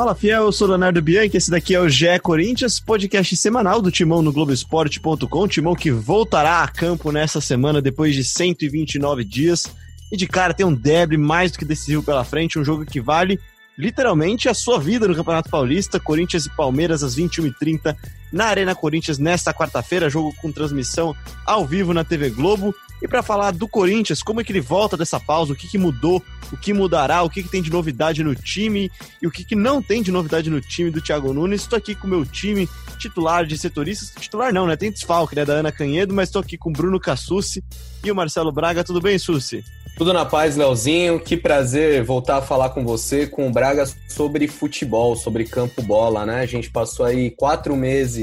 [0.00, 3.90] Fala fiel, eu sou Leonardo Bianchi, esse daqui é o GE Corinthians, podcast semanal do
[3.90, 9.70] Timão no Globoesporte.com, Timão que voltará a campo nessa semana depois de 129 dias.
[10.10, 12.98] E de cara tem um derby mais do que decisivo pela frente, um jogo que
[12.98, 13.38] vale
[13.76, 16.00] literalmente a sua vida no Campeonato Paulista.
[16.00, 17.94] Corinthians e Palmeiras às 21h30
[18.32, 22.74] na Arena Corinthians nesta quarta-feira, jogo com transmissão ao vivo na TV Globo.
[23.02, 25.78] E para falar do Corinthians, como é que ele volta dessa pausa, o que, que
[25.78, 26.22] mudou,
[26.52, 29.56] o que mudará, o que, que tem de novidade no time e o que, que
[29.56, 31.62] não tem de novidade no time do Thiago Nunes.
[31.62, 34.12] Estou aqui com o meu time titular de setoristas.
[34.20, 34.76] Titular não, né?
[34.76, 35.46] Tem desfalque, né?
[35.46, 37.64] Da Ana Canhedo, mas estou aqui com o Bruno Cassucci
[38.04, 38.84] e o Marcelo Braga.
[38.84, 39.64] Tudo bem, Sussi?
[39.96, 41.20] Tudo na paz, Leozinho.
[41.20, 46.24] Que prazer voltar a falar com você, com o Braga, sobre futebol, sobre campo bola,
[46.24, 46.40] né?
[46.40, 48.19] A gente passou aí quatro meses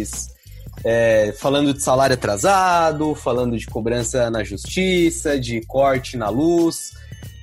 [0.83, 6.93] é, falando de salário atrasado, falando de cobrança na justiça, de corte na luz,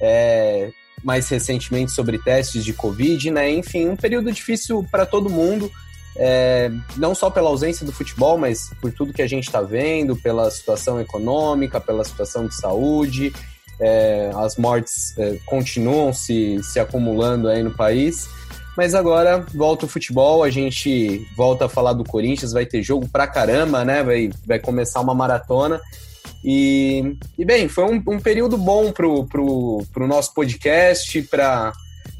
[0.00, 0.70] é,
[1.02, 3.50] mais recentemente sobre testes de Covid, né?
[3.50, 5.70] Enfim, um período difícil para todo mundo.
[6.16, 10.14] É, não só pela ausência do futebol, mas por tudo que a gente está vendo,
[10.16, 13.32] pela situação econômica, pela situação de saúde,
[13.80, 18.28] é, as mortes é, continuam se, se acumulando aí no país.
[18.76, 23.08] Mas agora volta o futebol, a gente volta a falar do Corinthians, vai ter jogo
[23.08, 24.02] pra caramba, né?
[24.02, 25.80] Vai, vai começar uma maratona.
[26.44, 31.72] E, e bem, foi um, um período bom pro, pro, pro nosso podcast, para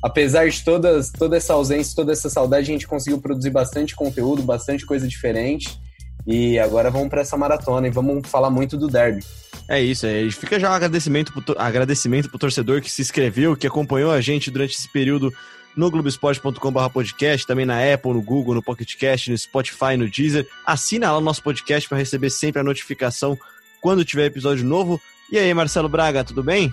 [0.02, 4.42] apesar de todas, toda essa ausência, toda essa saudade, a gente conseguiu produzir bastante conteúdo,
[4.42, 5.78] bastante coisa diferente.
[6.26, 9.22] E agora vamos para essa maratona e vamos falar muito do derby.
[9.68, 13.66] É isso, é, fica já um agradecimento pro, agradecimento pro torcedor que se inscreveu, que
[13.66, 15.32] acompanhou a gente durante esse período
[15.74, 20.46] no globesport.com.br podcast, também na Apple, no Google, no Pocket Cast, no Spotify, no Deezer.
[20.64, 23.36] Assina lá o nosso podcast para receber sempre a notificação
[23.80, 25.00] quando tiver episódio novo.
[25.32, 26.72] E aí, Marcelo Braga, tudo bem?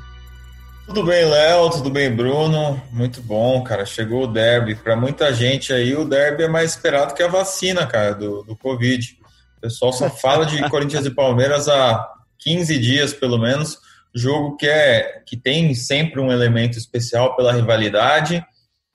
[0.85, 2.81] Tudo bem, Léo, tudo bem, Bruno?
[2.91, 3.85] Muito bom, cara.
[3.85, 4.75] Chegou o derby.
[4.75, 8.55] Para muita gente aí, o derby é mais esperado que a vacina, cara, do, do
[8.55, 9.17] Covid.
[9.57, 12.07] O pessoal só fala de Corinthians e Palmeiras há
[12.41, 13.77] 15 dias, pelo menos.
[14.13, 18.43] Jogo que, é, que tem sempre um elemento especial pela rivalidade,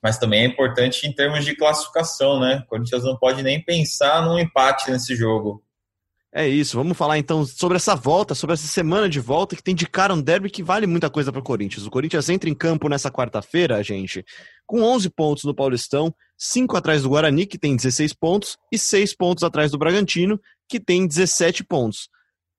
[0.03, 2.61] mas também é importante em termos de classificação, né?
[2.65, 5.63] O Corinthians não pode nem pensar num empate nesse jogo.
[6.31, 9.73] É isso, vamos falar então sobre essa volta, sobre essa semana de volta que tem
[9.73, 11.85] de cara um derby que vale muita coisa para o Corinthians.
[11.85, 14.23] O Corinthians entra em campo nessa quarta-feira, gente,
[14.65, 19.15] com 11 pontos no Paulistão, 5 atrás do Guarani, que tem 16 pontos, e 6
[19.15, 22.07] pontos atrás do Bragantino, que tem 17 pontos.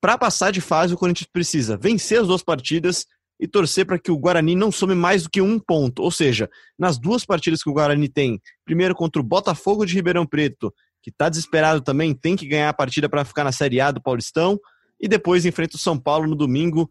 [0.01, 3.05] Para passar de fase, o Corinthians precisa vencer as duas partidas
[3.41, 6.03] e torcer para que o Guarani não some mais do que um ponto.
[6.03, 6.49] Ou seja,
[6.79, 10.73] nas duas partidas que o Guarani tem, primeiro contra o Botafogo de Ribeirão Preto,
[11.03, 14.03] que está desesperado também, tem que ganhar a partida para ficar na Série A do
[14.03, 14.59] Paulistão,
[15.01, 16.91] e depois enfrenta o São Paulo no domingo.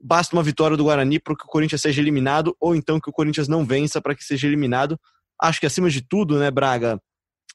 [0.00, 3.12] Basta uma vitória do Guarani para que o Corinthians seja eliminado, ou então que o
[3.12, 4.98] Corinthians não vença para que seja eliminado.
[5.40, 7.00] Acho que acima de tudo, né, Braga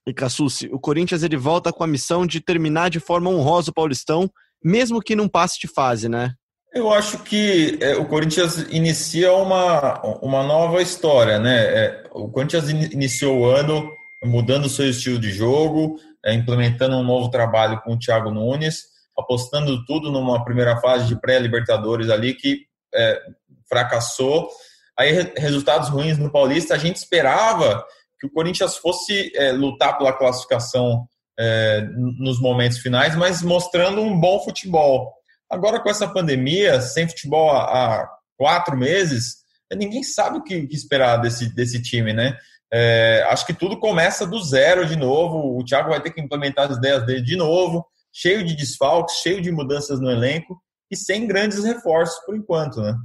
[0.06, 3.74] e Cassucci, o Corinthians ele volta com a missão de terminar de forma honrosa o
[3.74, 4.30] Paulistão
[4.66, 6.34] mesmo que não passe de fase, né?
[6.74, 11.56] Eu acho que é, o Corinthians inicia uma, uma nova história, né?
[11.56, 13.88] É, o Corinthians in, iniciou o ano
[14.24, 18.86] mudando o seu estilo de jogo, é, implementando um novo trabalho com o Thiago Nunes,
[19.16, 22.62] apostando tudo numa primeira fase de pré-Libertadores ali que
[22.94, 23.22] é,
[23.70, 24.50] fracassou.
[24.98, 27.86] Aí, resultados ruins no Paulista, a gente esperava
[28.20, 31.08] que o Corinthians fosse é, lutar pela classificação
[31.40, 31.82] é,
[32.18, 35.14] nos momentos finais, mas mostrando um bom futebol.
[35.50, 39.38] Agora, com essa pandemia, sem futebol há, quatro meses,
[39.74, 42.38] ninguém sabe o que, que esperar desse, desse time, né?
[42.74, 45.58] É, acho que tudo começa do zero de novo.
[45.58, 49.42] O Thiago vai ter que implementar as ideias dele de novo, cheio de desfalques, cheio
[49.42, 50.60] de mudanças no elenco
[50.92, 52.96] e sem grandes reforços por enquanto, né?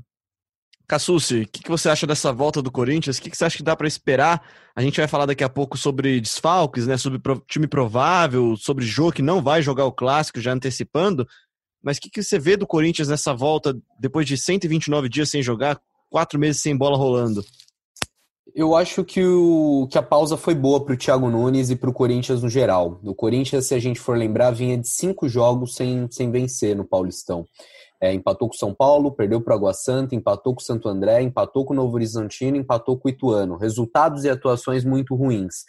[0.90, 3.16] Cassucci, o que, que, você acha dessa volta do Corinthians?
[3.16, 4.42] O que, que você acha que dá para esperar?
[4.74, 6.96] A gente vai falar daqui a pouco sobre desfalques, né?
[6.96, 11.24] Sobre time provável, sobre jogo que não vai jogar o clássico, já antecipando.
[11.80, 15.44] Mas o que, que você vê do Corinthians nessa volta, depois de 129 dias sem
[15.44, 17.44] jogar, quatro meses sem bola rolando?
[18.52, 21.88] Eu acho que, o, que a pausa foi boa para o Thiago Nunes e para
[21.88, 23.00] o Corinthians no geral.
[23.04, 26.84] O Corinthians, se a gente for lembrar, vinha de cinco jogos sem, sem vencer no
[26.84, 27.46] Paulistão.
[28.00, 31.74] É, empatou com São Paulo, perdeu para Água Santa, empatou com Santo André, empatou com
[31.74, 33.56] Novo Horizontino, empatou com Ituano.
[33.56, 35.64] Resultados e atuações muito ruins.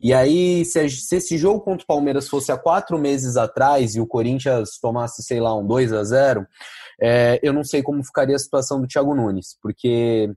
[0.00, 4.00] E aí, se, se, esse jogo contra o Palmeiras fosse há quatro meses atrás e
[4.00, 6.46] o Corinthians tomasse, sei lá, um 2 a 0
[7.00, 10.30] é, eu não sei como ficaria a situação do Thiago Nunes, porque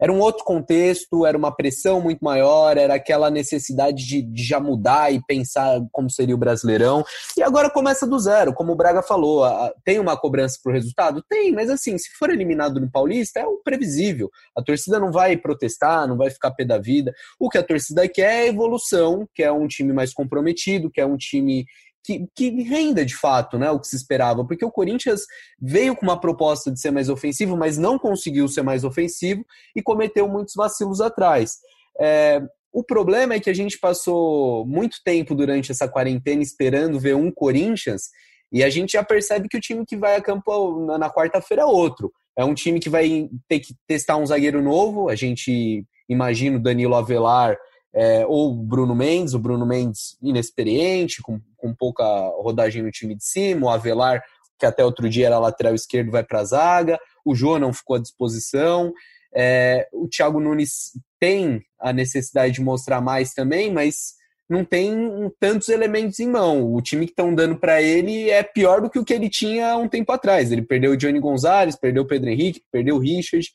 [0.00, 4.60] era um outro contexto, era uma pressão muito maior, era aquela necessidade de, de, já
[4.60, 7.04] mudar e pensar como seria o Brasileirão.
[7.36, 9.44] E agora começa do zero, como o Braga falou.
[9.44, 11.22] A, tem uma cobrança para o resultado?
[11.28, 14.30] Tem, mas assim, se for eliminado no Paulista, é o previsível.
[14.54, 17.14] A torcida não vai protestar, não vai ficar pé da vida.
[17.38, 21.66] O que a torcida quer é evolução, quer um time mais comprometido, quer um time
[22.06, 25.22] que, que, renda de fato né, o que se esperava, porque o Corinthians
[25.60, 29.44] veio com uma proposta de ser mais ofensivo, mas não conseguiu ser mais ofensivo
[29.74, 31.56] e cometeu muitos vacilos atrás.
[32.00, 32.40] É,
[32.72, 37.30] o problema é que a gente passou muito tempo durante essa quarentena esperando ver um
[37.30, 38.10] Corinthians
[38.52, 41.62] e a gente já percebe que o time que vai a campo na, na quarta-feira
[41.62, 42.12] é outro.
[42.38, 45.08] É um time que vai ter que testar um zagueiro novo.
[45.08, 47.56] A gente imagina o Danilo Avelar
[47.96, 52.04] é, ou Bruno Mendes, o Bruno Mendes inexperiente, com, com pouca
[52.42, 54.22] rodagem no time de cima, o Avelar,
[54.58, 57.96] que até outro dia era lateral esquerdo, vai para a zaga, o Jô não ficou
[57.96, 58.92] à disposição,
[59.34, 64.14] é, o Thiago Nunes tem a necessidade de mostrar mais também, mas
[64.48, 64.94] não tem
[65.40, 66.72] tantos elementos em mão.
[66.72, 69.76] O time que estão dando para ele é pior do que o que ele tinha
[69.76, 70.52] um tempo atrás.
[70.52, 73.50] Ele perdeu o Johnny Gonzalez, perdeu o Pedro Henrique, perdeu o Richard.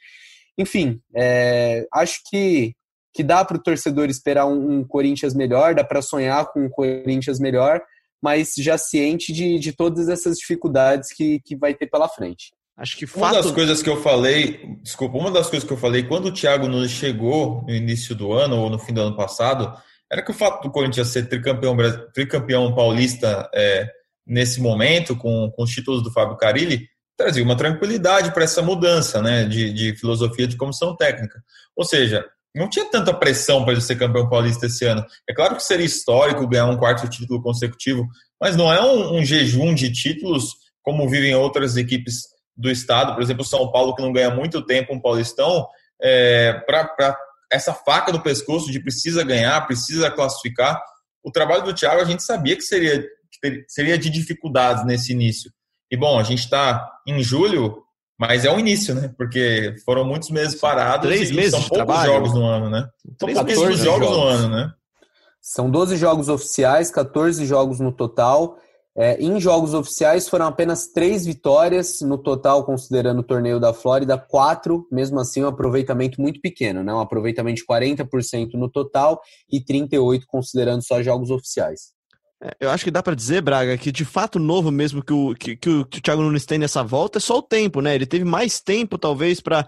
[0.57, 2.75] Enfim, é, acho que
[3.13, 6.69] que dá para o torcedor esperar um, um, Corinthians melhor, dá para sonhar com um
[6.69, 7.81] Corinthians melhor,
[8.21, 12.53] mas já ciente de, de todas essas dificuldades que, que vai ter pela frente.
[12.77, 13.19] Acho que fato...
[13.19, 16.33] Uma das coisas que eu falei, desculpa, uma das coisas que eu falei quando o
[16.33, 19.73] Thiago Nunes chegou no início do ano ou no fim do ano passado,
[20.09, 21.75] era que o fato do Corinthians ser tricampeão,
[22.13, 23.89] tricampeão paulista é,
[24.25, 26.87] nesse momento, com, com os títulos do Fábio Carilli,
[27.17, 31.41] trazia uma tranquilidade para essa mudança né, de, de filosofia de comissão técnica.
[31.75, 32.25] Ou seja,
[32.55, 35.05] não tinha tanta pressão para ele ser campeão paulista esse ano.
[35.29, 38.07] É claro que seria histórico ganhar um quarto título consecutivo,
[38.39, 42.23] mas não é um, um jejum de títulos como vivem outras equipes
[42.55, 45.67] do estado, por exemplo, São Paulo, que não ganha muito tempo um paulistão,
[46.01, 47.17] é, para
[47.51, 50.81] essa faca no pescoço de precisa ganhar, precisa classificar.
[51.23, 53.01] O trabalho do Thiago a gente sabia que seria,
[53.41, 55.51] que seria de dificuldades nesse início.
[55.91, 57.83] E bom, a gente está em julho,
[58.21, 59.11] mas é o início, né?
[59.17, 62.13] Porque foram muitos meses parados Três e meses são poucos trabalho.
[62.13, 62.87] jogos no ano, né?
[63.19, 64.71] São jogos, jogos no ano, né?
[65.41, 68.57] São 12 jogos oficiais, 14 jogos no total.
[68.95, 74.19] É, em jogos oficiais foram apenas três vitórias no total, considerando o torneio da Flórida,
[74.19, 76.93] quatro, mesmo assim um aproveitamento muito pequeno, né?
[76.93, 79.19] um aproveitamento de 40% no total
[79.51, 81.91] e 38% considerando só jogos oficiais.
[82.43, 85.35] É, eu acho que dá para dizer, Braga, que de fato novo mesmo que o,
[85.35, 87.93] que, que, o, Thiago Nunes tem nessa volta é só o tempo, né?
[87.93, 89.67] Ele teve mais tempo, talvez, para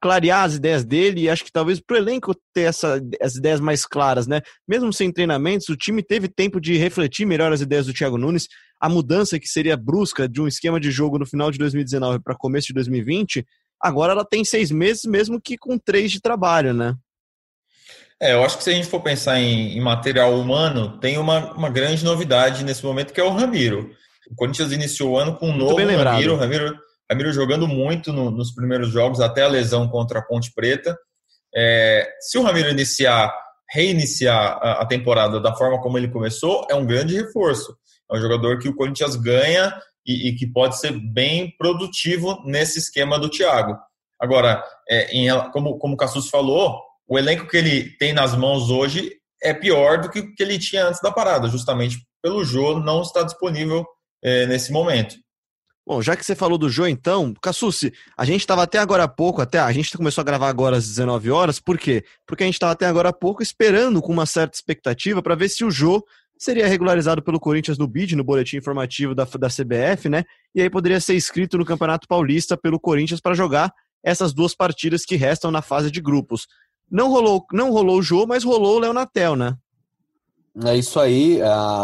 [0.00, 3.60] clarear as ideias dele e acho que talvez para o elenco ter essa, as ideias
[3.60, 4.42] mais claras, né?
[4.68, 8.46] Mesmo sem treinamentos, o time teve tempo de refletir melhor as ideias do Thiago Nunes.
[8.78, 12.36] A mudança que seria brusca de um esquema de jogo no final de 2019 para
[12.36, 13.46] começo de 2020,
[13.80, 16.94] agora ela tem seis meses, mesmo que com três de trabalho, né?
[18.22, 21.52] É, eu acho que se a gente for pensar em, em material humano, tem uma,
[21.54, 23.90] uma grande novidade nesse momento que é o Ramiro.
[24.30, 26.78] O Corinthians iniciou o ano com um novo Ramiro, Ramiro,
[27.10, 30.96] Ramiro jogando muito no, nos primeiros jogos, até a lesão contra a Ponte Preta.
[31.52, 33.34] É, se o Ramiro iniciar,
[33.68, 37.76] reiniciar a, a, temporada da forma como ele começou, é um grande reforço.
[38.08, 39.74] É um jogador que o Corinthians ganha
[40.06, 43.76] e, e que pode ser bem produtivo nesse esquema do Thiago.
[44.20, 48.70] Agora, é, em, como, como o Cassus falou, o elenco que ele tem nas mãos
[48.70, 52.78] hoje é pior do que o que ele tinha antes da parada, justamente pelo Jô
[52.78, 53.84] não estar disponível
[54.22, 55.16] é, nesse momento.
[55.84, 59.08] Bom, já que você falou do Jô, então, Cassucci, a gente estava até agora há
[59.08, 62.04] pouco, até a gente começou a gravar agora às 19 horas, por quê?
[62.24, 65.48] Porque a gente estava até agora há pouco esperando com uma certa expectativa para ver
[65.48, 66.00] se o Jô
[66.38, 70.24] seria regularizado pelo Corinthians no BID, no boletim informativo da, da CBF, né?
[70.54, 73.72] E aí poderia ser inscrito no Campeonato Paulista pelo Corinthians para jogar
[74.04, 76.46] essas duas partidas que restam na fase de grupos.
[76.92, 79.56] Não rolou, não rolou o jogo, mas rolou o Leonatel, né?
[80.62, 81.40] É isso aí.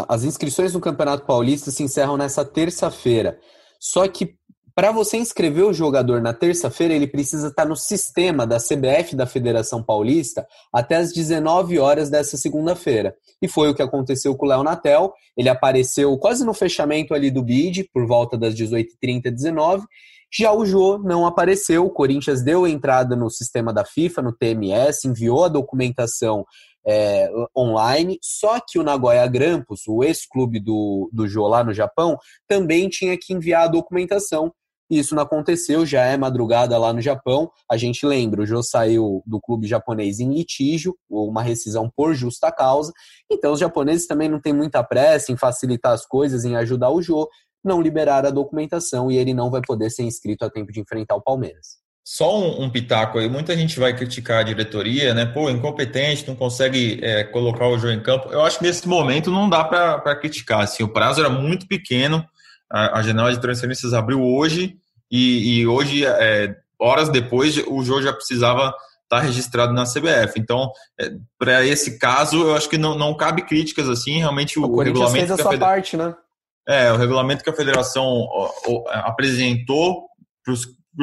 [0.07, 3.39] As inscrições no Campeonato Paulista se encerram nessa terça-feira.
[3.79, 4.37] Só que
[4.75, 9.25] para você inscrever o jogador na terça-feira, ele precisa estar no sistema da CBF da
[9.25, 13.15] Federação Paulista até as 19 horas dessa segunda-feira.
[13.41, 15.11] E foi o que aconteceu com o Léo Natel.
[15.35, 19.85] Ele apareceu quase no fechamento ali do bid, por volta das 18h30, 19
[20.31, 25.07] já o Jô não apareceu, o Corinthians deu entrada no sistema da FIFA, no TMS,
[25.07, 26.45] enviou a documentação
[26.87, 32.17] é, online, só que o Nagoya Grampus, o ex-clube do, do Jô lá no Japão,
[32.47, 34.51] também tinha que enviar a documentação.
[34.89, 37.51] Isso não aconteceu, já é madrugada lá no Japão.
[37.69, 42.51] A gente lembra, o Jô saiu do clube japonês em litígio, uma rescisão por justa
[42.51, 42.91] causa.
[43.31, 47.03] Então, os japoneses também não têm muita pressa em facilitar as coisas, em ajudar o
[47.03, 47.29] Jô
[47.63, 51.15] não liberar a documentação e ele não vai poder ser inscrito a tempo de enfrentar
[51.15, 51.77] o Palmeiras.
[52.03, 55.25] só um, um, pitaco aí, muita gente vai criticar a diretoria, né?
[55.25, 58.29] Pô, incompetente, não consegue é, colocar o jogo em campo.
[58.31, 60.61] Eu acho que nesse momento não dá para criticar.
[60.61, 62.25] Assim, o prazo era muito pequeno,
[62.71, 64.77] a, a janela de transferências abriu hoje,
[65.11, 68.77] e, e hoje, é, horas depois, o jogo já precisava estar
[69.09, 70.39] tá registrado na CBF.
[70.39, 74.19] Então, é, para esse caso, eu acho que não, não cabe críticas assim.
[74.19, 75.27] Realmente, o, o regulamento.
[75.27, 76.15] Fez a sua parte, né?
[76.69, 78.27] É, o regulamento que a federação
[78.87, 80.05] apresentou
[80.43, 80.53] para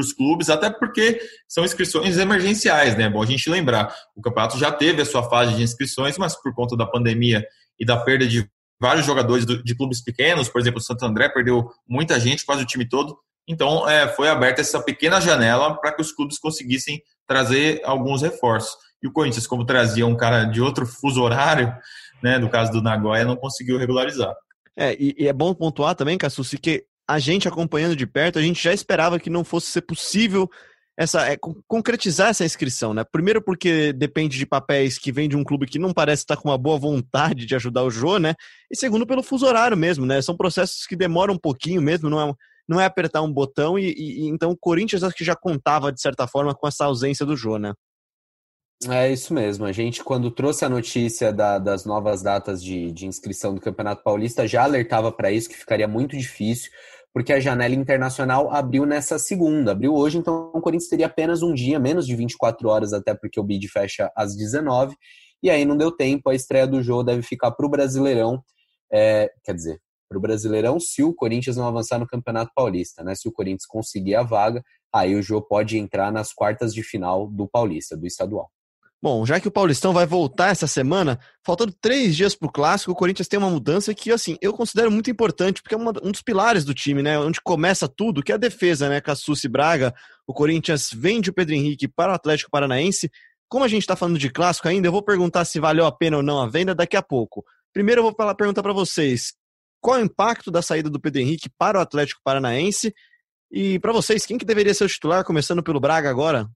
[0.00, 3.10] os clubes, até porque são inscrições emergenciais, né?
[3.10, 6.54] Bom a gente lembrar, o campeonato já teve a sua fase de inscrições, mas por
[6.54, 7.44] conta da pandemia
[7.80, 8.48] e da perda de
[8.80, 12.66] vários jogadores de clubes pequenos, por exemplo, o Santo André perdeu muita gente, quase o
[12.66, 13.18] time todo.
[13.48, 18.76] Então, é, foi aberta essa pequena janela para que os clubes conseguissem trazer alguns reforços.
[19.02, 21.74] E o Corinthians, como trazia um cara de outro fuso horário,
[22.22, 24.34] né, no caso do Nagoya, não conseguiu regularizar.
[24.76, 28.42] É, e, e é bom pontuar também, Cassucci, que a gente acompanhando de perto, a
[28.42, 30.50] gente já esperava que não fosse ser possível
[30.98, 31.36] essa é,
[31.68, 33.04] concretizar essa inscrição, né?
[33.04, 36.48] Primeiro porque depende de papéis que vem de um clube que não parece estar com
[36.48, 38.34] uma boa vontade de ajudar o Jô, né?
[38.70, 40.22] E segundo pelo fuso horário mesmo, né?
[40.22, 42.34] São processos que demoram um pouquinho mesmo, não é,
[42.66, 46.00] não é apertar um botão e, e então o Corinthians acho que já contava de
[46.00, 47.74] certa forma com essa ausência do Jô, né?
[48.88, 49.64] É isso mesmo.
[49.64, 54.02] A gente, quando trouxe a notícia da, das novas datas de, de inscrição do Campeonato
[54.02, 56.70] Paulista, já alertava para isso que ficaria muito difícil
[57.16, 61.54] porque a janela internacional abriu nessa segunda, abriu hoje, então o Corinthians teria apenas um
[61.54, 64.94] dia, menos de 24 horas, até porque o bid fecha às 19,
[65.42, 68.44] e aí não deu tempo, a estreia do jogo deve ficar para o Brasileirão,
[68.92, 73.14] é, quer dizer, para o Brasileirão se o Corinthians não avançar no Campeonato Paulista, né?
[73.14, 77.26] Se o Corinthians conseguir a vaga, aí o jogo pode entrar nas quartas de final
[77.28, 78.50] do Paulista, do estadual.
[79.02, 82.92] Bom, já que o Paulistão vai voltar essa semana, faltando três dias para o clássico,
[82.92, 86.10] o Corinthians tem uma mudança que, assim, eu considero muito importante, porque é uma, um
[86.10, 87.18] dos pilares do time, né?
[87.18, 89.00] Onde começa tudo, que é a defesa, né?
[89.00, 89.94] Cassucci Braga,
[90.26, 93.10] o Corinthians vende o Pedro Henrique para o Atlético Paranaense.
[93.48, 96.16] Como a gente está falando de clássico ainda, eu vou perguntar se valeu a pena
[96.16, 97.44] ou não a venda daqui a pouco.
[97.72, 99.34] Primeiro, eu vou perguntar para vocês:
[99.80, 102.94] qual é o impacto da saída do Pedro Henrique para o Atlético Paranaense?
[103.52, 106.48] E para vocês, quem que deveria ser o titular, começando pelo Braga agora?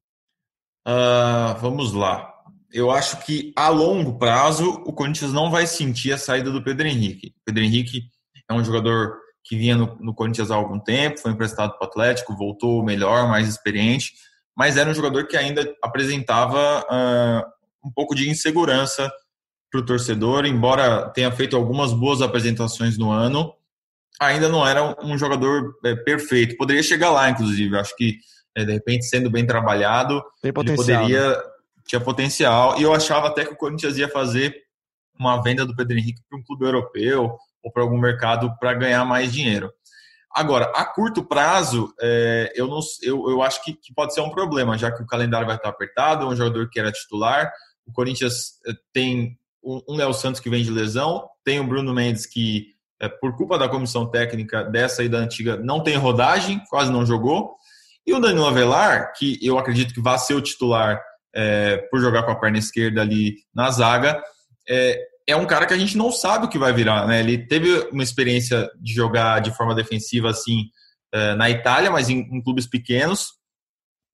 [0.86, 2.32] Uh, vamos lá.
[2.72, 6.86] Eu acho que a longo prazo o Corinthians não vai sentir a saída do Pedro
[6.86, 7.28] Henrique.
[7.28, 8.02] O Pedro Henrique
[8.48, 11.88] é um jogador que vinha no, no Corinthians há algum tempo, foi emprestado para o
[11.88, 14.12] Atlético, voltou melhor, mais experiente,
[14.56, 19.10] mas era um jogador que ainda apresentava uh, um pouco de insegurança
[19.70, 23.52] para o torcedor, embora tenha feito algumas boas apresentações no ano,
[24.20, 26.56] ainda não era um jogador é, perfeito.
[26.56, 27.78] Poderia chegar lá, inclusive.
[27.78, 28.18] Acho que
[28.56, 31.42] é, de repente, sendo bem trabalhado, ele poderia né?
[31.86, 32.78] tinha potencial.
[32.78, 34.54] E eu achava até que o Corinthians ia fazer
[35.18, 39.04] uma venda do Pedro Henrique para um clube europeu ou para algum mercado para ganhar
[39.04, 39.70] mais dinheiro.
[40.32, 44.30] Agora, a curto prazo, é, eu, não, eu, eu acho que, que, pode ser um
[44.30, 47.52] problema, já que o calendário vai estar apertado, é um jogador que era titular.
[47.84, 51.92] O Corinthians é, tem um, um Léo Santos que vem de lesão, tem o Bruno
[51.92, 52.68] Mendes que,
[53.00, 57.04] é, por culpa da comissão técnica dessa e da antiga, não tem rodagem, quase não
[57.04, 57.56] jogou.
[58.06, 61.00] E o Danilo Avelar, que eu acredito que vai ser o titular
[61.34, 64.22] é, por jogar com a perna esquerda ali na zaga,
[64.68, 67.06] é, é um cara que a gente não sabe o que vai virar.
[67.06, 67.20] Né?
[67.20, 70.64] Ele teve uma experiência de jogar de forma defensiva assim
[71.12, 73.38] é, na Itália, mas em, em clubes pequenos.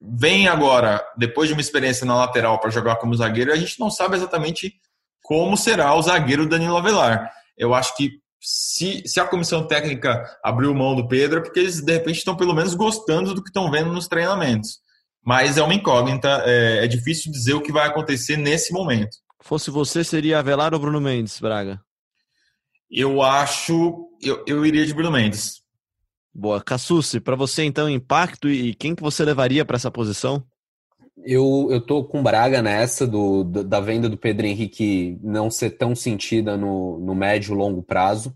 [0.01, 3.91] Vem agora, depois de uma experiência na lateral para jogar como zagueiro, a gente não
[3.91, 4.75] sabe exatamente
[5.23, 7.33] como será o zagueiro Danilo Avelar.
[7.57, 11.81] Eu acho que se, se a comissão técnica abriu mão do Pedro, é porque eles
[11.81, 14.79] de repente estão pelo menos gostando do que estão vendo nos treinamentos.
[15.21, 19.17] Mas é uma incógnita, é, é difícil dizer o que vai acontecer nesse momento.
[19.43, 21.81] Fosse você, seria Avelar ou Bruno Mendes, Braga?
[22.89, 24.09] Eu acho.
[24.23, 25.63] Eu, eu iria de Bruno Mendes.
[26.33, 26.63] Boa.
[26.63, 30.47] Cassucci, para você então, impacto e quem que você levaria para essa posição?
[31.27, 35.95] Eu, eu tô com Braga nessa, do, da venda do Pedro Henrique não ser tão
[35.95, 38.33] sentida no, no médio e longo prazo.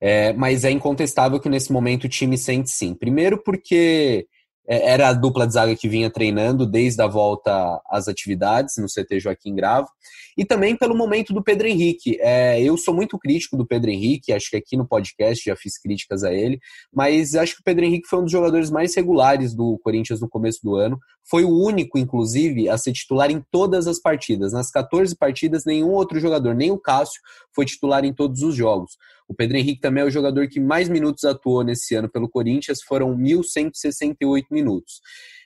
[0.00, 2.94] É, mas é incontestável que nesse momento o time sente sim.
[2.94, 4.26] Primeiro porque
[4.68, 9.20] era a dupla de zaga que vinha treinando desde a volta às atividades no CT
[9.20, 9.88] Joaquim Gravo,
[10.36, 12.18] e também pelo momento do Pedro Henrique.
[12.20, 15.78] É, eu sou muito crítico do Pedro Henrique, acho que aqui no podcast já fiz
[15.78, 16.58] críticas a ele,
[16.92, 20.28] mas acho que o Pedro Henrique foi um dos jogadores mais regulares do Corinthians no
[20.28, 20.98] começo do ano.
[21.28, 24.52] Foi o único, inclusive, a ser titular em todas as partidas.
[24.52, 27.20] Nas 14 partidas, nenhum outro jogador, nem o Cássio,
[27.54, 28.96] foi titular em todos os jogos.
[29.28, 32.82] O Pedro Henrique também é o jogador que mais minutos atuou nesse ano pelo Corinthians,
[32.82, 35.00] foram 1.168 minutos.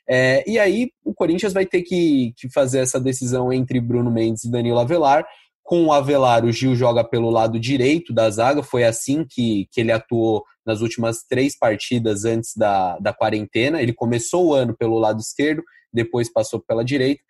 [0.09, 4.45] É, e aí o Corinthians vai ter que, que fazer essa decisão entre Bruno Mendes
[4.45, 5.25] e Danilo Avelar.
[5.63, 9.81] Com o Avelar, o Gil joga pelo lado direito da zaga, foi assim que, que
[9.81, 13.81] ele atuou nas últimas três partidas antes da, da quarentena.
[13.81, 17.23] Ele começou o ano pelo lado esquerdo, depois passou pela direita.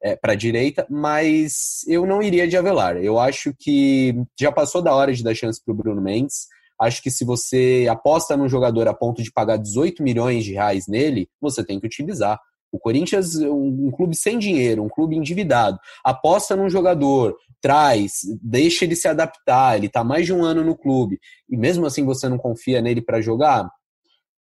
[0.00, 2.98] É, para a direita, mas eu não iria de Avelar.
[2.98, 6.46] Eu acho que já passou da hora de dar chance para o Bruno Mendes.
[6.80, 10.86] Acho que se você aposta num jogador a ponto de pagar 18 milhões de reais
[10.86, 12.38] nele, você tem que utilizar.
[12.70, 18.84] O Corinthians, um, um clube sem dinheiro, um clube endividado, aposta num jogador, traz, deixa
[18.84, 22.28] ele se adaptar, ele está mais de um ano no clube, e mesmo assim você
[22.28, 23.68] não confia nele para jogar,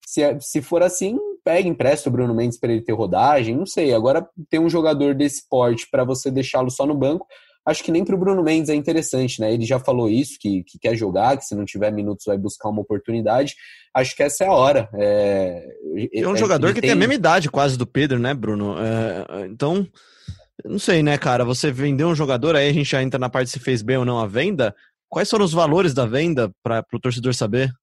[0.08, 3.66] se, é, se for assim, pega, empresta o Bruno Mendes para ele ter rodagem, não
[3.66, 3.94] sei.
[3.94, 7.28] Agora, ter um jogador desse porte para você deixá-lo só no banco,
[7.66, 9.54] acho que nem para o Bruno Mendes é interessante, né?
[9.54, 12.70] Ele já falou isso, que, que quer jogar, que se não tiver minutos vai buscar
[12.70, 13.54] uma oportunidade.
[13.94, 14.90] Acho que essa é a hora.
[14.94, 15.68] É,
[16.14, 16.90] é um é, jogador que tem...
[16.90, 16.92] tem...
[16.92, 18.78] a mesma idade quase do Pedro, né, Bruno?
[18.80, 19.86] É, então,
[20.64, 21.44] não sei, né, cara?
[21.44, 24.06] Você vendeu um jogador, aí a gente já entra na parte se fez bem ou
[24.06, 24.74] não a venda.
[25.10, 27.74] Quais foram os valores da venda para o torcedor saber?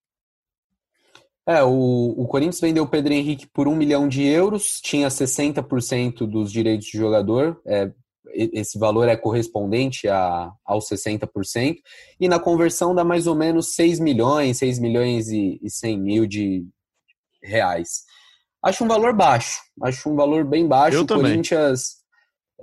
[1.46, 6.26] É, o, o Corinthians vendeu o Pedro Henrique por um milhão de euros, tinha 60%
[6.26, 7.90] dos direitos de jogador, é,
[8.34, 11.76] esse valor é correspondente a, aos 60%,
[12.18, 16.26] e na conversão dá mais ou menos 6 milhões, 6 milhões e, e 100 mil
[16.26, 16.66] de
[17.42, 18.04] reais.
[18.62, 20.96] Acho um valor baixo, acho um valor bem baixo.
[20.96, 21.24] Eu o também.
[21.24, 22.03] Corinthians,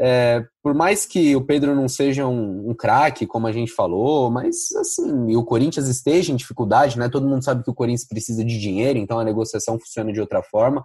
[0.03, 4.31] é, por mais que o Pedro não seja um, um craque, como a gente falou,
[4.31, 7.07] mas assim, o Corinthians esteja em dificuldade, né?
[7.07, 10.41] Todo mundo sabe que o Corinthians precisa de dinheiro, então a negociação funciona de outra
[10.41, 10.83] forma.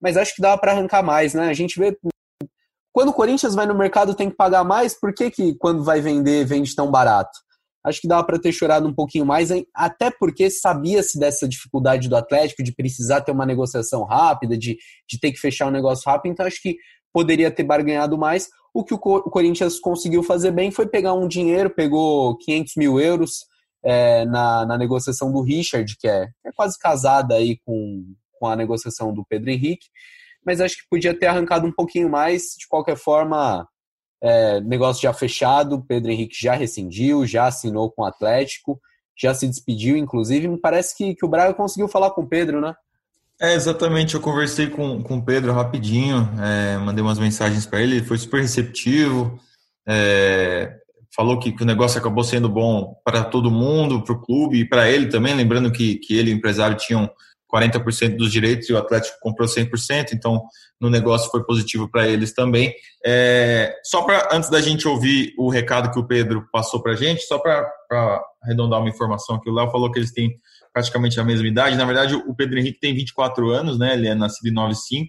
[0.00, 1.48] Mas acho que dá para arrancar mais, né?
[1.48, 1.94] A gente vê
[2.90, 6.00] quando o Corinthians vai no mercado tem que pagar mais, por que, que quando vai
[6.00, 7.38] vender, vende tão barato?
[7.84, 12.16] Acho que dava para ter chorado um pouquinho mais, até porque sabia-se dessa dificuldade do
[12.16, 16.32] Atlético de precisar ter uma negociação rápida, de, de ter que fechar um negócio rápido,
[16.32, 16.76] então acho que
[17.14, 18.50] poderia ter barganhado mais.
[18.74, 23.46] O que o Corinthians conseguiu fazer bem foi pegar um dinheiro, pegou 500 mil euros
[23.82, 28.04] é, na, na negociação do Richard, que é, é quase casada aí com,
[28.38, 29.86] com a negociação do Pedro Henrique
[30.44, 32.54] mas acho que podia ter arrancado um pouquinho mais.
[32.58, 33.66] De qualquer forma,
[34.22, 38.80] é, negócio já fechado, Pedro Henrique já rescindiu, já assinou com o Atlético,
[39.16, 40.46] já se despediu, inclusive.
[40.46, 42.74] Me parece que, que o Braga conseguiu falar com o Pedro, né?
[43.40, 44.14] É, exatamente.
[44.14, 48.40] Eu conversei com, com o Pedro rapidinho, é, mandei umas mensagens para ele, foi super
[48.40, 49.38] receptivo.
[49.86, 50.72] É,
[51.14, 54.68] falou que, que, o negócio acabou sendo bom para todo mundo, para o clube e
[54.68, 55.34] para ele também.
[55.34, 57.10] Lembrando que, que ele e o empresário tinham
[57.54, 60.42] 40% dos direitos e o Atlético comprou 100%, então
[60.80, 62.74] no negócio foi positivo para eles também.
[63.06, 66.96] É, só para, antes da gente ouvir o recado que o Pedro passou para a
[66.96, 67.64] gente, só para
[68.42, 70.36] arredondar uma informação que o Léo falou que eles têm
[70.74, 71.76] praticamente a mesma idade.
[71.76, 73.94] Na verdade, o Pedro Henrique tem 24 anos, né?
[73.94, 75.08] Ele é nascido em 95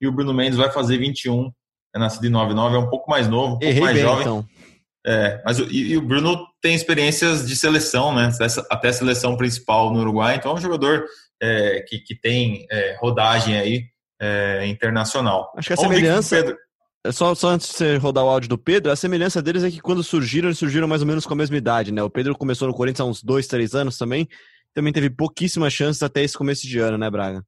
[0.00, 1.50] e o Bruno Mendes vai fazer 21,
[1.96, 4.20] é nascido em 99, é um pouco mais novo, um pouco mais bem, jovem.
[4.20, 4.46] Então.
[5.06, 8.30] É, mas e, e, o Bruno tem experiências de seleção, né?
[8.70, 11.04] Até a seleção principal no Uruguai, então é um jogador
[11.40, 13.84] é, que, que tem é, rodagem aí
[14.20, 15.50] é, internacional.
[15.56, 16.36] Acho que a semelhança.
[16.36, 16.56] Pedro...
[17.06, 19.70] É só, só antes de você rodar o áudio do Pedro, a semelhança deles é
[19.70, 22.02] que quando surgiram, eles surgiram mais ou menos com a mesma idade, né?
[22.02, 24.28] O Pedro começou no Corinthians há uns dois, três anos também.
[24.78, 27.44] Também teve pouquíssimas chances até esse começo de ano, né, Braga?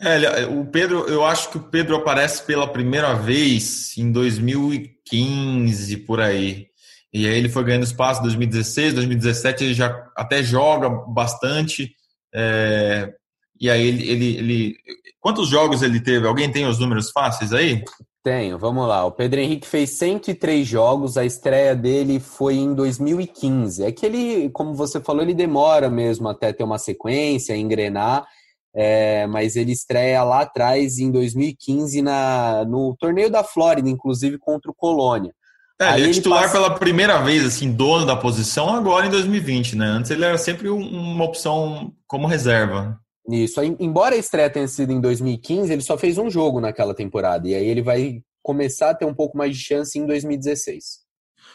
[0.00, 6.18] É, o Pedro, eu acho que o Pedro aparece pela primeira vez em 2015, por
[6.18, 6.68] aí.
[7.12, 11.92] E aí ele foi ganhando espaço em 2016, 2017 ele já até joga bastante.
[12.34, 13.12] É,
[13.60, 14.76] e aí ele, ele, ele,
[15.20, 16.26] Quantos jogos ele teve?
[16.26, 17.84] Alguém tem os números fáceis aí?
[18.26, 19.04] Tenho, vamos lá.
[19.04, 23.84] O Pedro Henrique fez 103 jogos, a estreia dele foi em 2015.
[23.84, 28.26] É que ele, como você falou, ele demora mesmo até ter uma sequência, engrenar,
[28.74, 34.72] é, mas ele estreia lá atrás em 2015 na, no torneio da Flórida, inclusive contra
[34.72, 35.32] o Colônia.
[35.80, 36.54] É, ele é titular passa...
[36.54, 39.86] pela primeira vez, assim, dono da posição, agora em 2020, né?
[39.86, 42.98] Antes ele era sempre uma opção como reserva.
[43.28, 47.48] Isso, embora a estreia tenha sido em 2015, ele só fez um jogo naquela temporada,
[47.48, 51.06] e aí ele vai começar a ter um pouco mais de chance em 2016.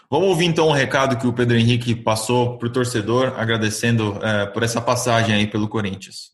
[0.10, 4.20] Vamos ouvir então o um recado que o Pedro Henrique passou para o torcedor, agradecendo
[4.22, 6.32] é, por essa passagem aí pelo Corinthians.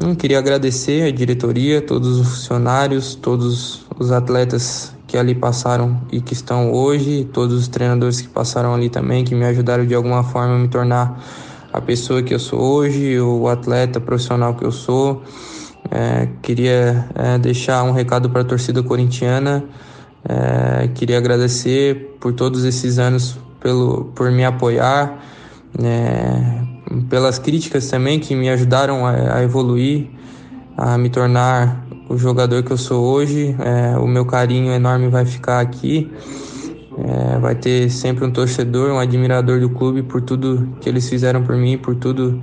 [0.00, 6.20] Eu queria agradecer a diretoria, todos os funcionários, todos os atletas que ali passaram e
[6.20, 10.22] que estão hoje, todos os treinadores que passaram ali também, que me ajudaram de alguma
[10.22, 11.20] forma a me tornar
[11.72, 15.22] a pessoa que eu sou hoje, o atleta profissional que eu sou.
[15.90, 19.64] É, queria é, deixar um recado para a torcida corintiana.
[20.28, 25.18] É, queria agradecer por todos esses anos pelo, por me apoiar,
[25.78, 26.66] né,
[27.08, 30.08] pelas críticas também que me ajudaram a, a evoluir,
[30.76, 33.54] a me tornar o jogador que eu sou hoje.
[33.58, 36.10] É, o meu carinho enorme vai ficar aqui.
[37.04, 41.44] É, vai ter sempre um torcedor, um admirador do clube por tudo que eles fizeram
[41.44, 42.42] por mim, por tudo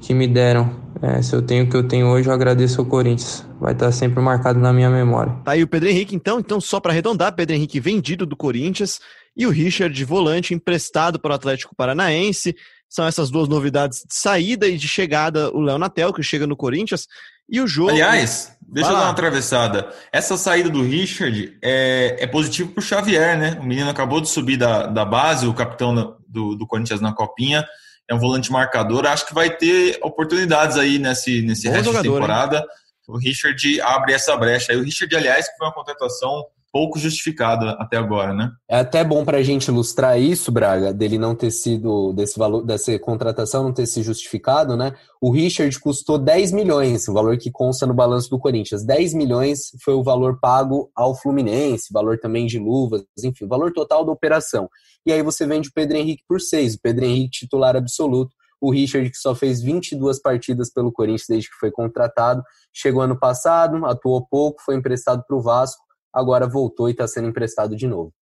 [0.00, 0.84] que me deram.
[1.02, 3.44] É, se eu tenho o que eu tenho hoje, eu agradeço ao Corinthians.
[3.60, 5.32] Vai estar sempre marcado na minha memória.
[5.44, 6.38] Tá aí o Pedro Henrique, então.
[6.38, 9.00] Então, só para arredondar, Pedro Henrique vendido do Corinthians
[9.36, 12.54] e o Richard volante emprestado para o Atlético Paranaense.
[12.88, 15.50] São essas duas novidades de saída e de chegada.
[15.50, 17.08] O Léo Natel, que chega no Corinthians.
[17.48, 17.90] E o jogo.
[17.90, 19.92] Aliás, deixa eu dar uma atravessada.
[20.12, 23.58] Essa saída do Richard é, é positivo para o Xavier, né?
[23.60, 27.66] O menino acabou de subir da, da base, o capitão do, do Corinthians na Copinha.
[28.08, 29.06] É um volante marcador.
[29.06, 32.58] Acho que vai ter oportunidades aí nesse, nesse resto jogador, de temporada.
[32.58, 32.64] Hein?
[33.08, 34.72] O Richard abre essa brecha.
[34.72, 36.44] E o Richard, aliás, que foi uma contratação
[36.74, 38.50] pouco justificado até agora, né?
[38.68, 42.64] É até bom para a gente ilustrar isso, Braga, dele não ter sido, desse valor,
[42.64, 44.92] dessa contratação não ter se justificado, né?
[45.20, 48.84] O Richard custou 10 milhões, o valor que consta no balanço do Corinthians.
[48.84, 54.04] 10 milhões foi o valor pago ao Fluminense, valor também de luvas, enfim, valor total
[54.04, 54.68] da operação.
[55.06, 58.72] E aí você vende o Pedro Henrique por 6, o Pedro Henrique titular absoluto, o
[58.72, 63.86] Richard, que só fez 22 partidas pelo Corinthians desde que foi contratado, chegou ano passado,
[63.86, 65.83] atuou pouco, foi emprestado para o Vasco,
[66.14, 68.12] agora voltou e está sendo emprestado de novo.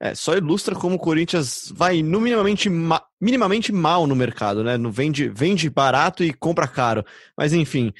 [0.00, 4.76] É, só ilustra como o Corinthians vai minimamente, ma minimamente mal no mercado, né?
[4.76, 7.04] No vende, vende barato e compra caro.
[7.38, 7.92] Mas enfim,